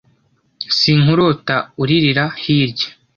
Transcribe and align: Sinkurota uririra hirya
Sinkurota 0.77 1.55
uririra 1.81 2.25
hirya 2.41 2.87